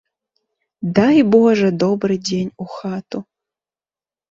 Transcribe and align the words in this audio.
Дай 0.99 1.17
божа 1.35 1.69
добры 1.85 2.15
дзень 2.31 2.51
у 2.65 2.69
хату. 2.79 3.19